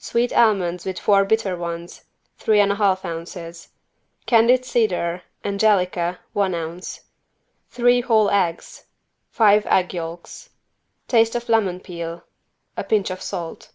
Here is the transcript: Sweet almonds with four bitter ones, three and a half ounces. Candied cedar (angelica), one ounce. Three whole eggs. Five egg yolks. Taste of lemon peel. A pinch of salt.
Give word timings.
Sweet 0.00 0.32
almonds 0.32 0.84
with 0.84 0.98
four 0.98 1.24
bitter 1.24 1.56
ones, 1.56 2.04
three 2.36 2.58
and 2.58 2.72
a 2.72 2.74
half 2.74 3.04
ounces. 3.04 3.68
Candied 4.26 4.64
cedar 4.64 5.22
(angelica), 5.44 6.18
one 6.32 6.52
ounce. 6.52 7.02
Three 7.70 8.00
whole 8.00 8.28
eggs. 8.28 8.86
Five 9.30 9.66
egg 9.66 9.94
yolks. 9.94 10.50
Taste 11.06 11.36
of 11.36 11.48
lemon 11.48 11.78
peel. 11.78 12.24
A 12.76 12.82
pinch 12.82 13.10
of 13.10 13.22
salt. 13.22 13.70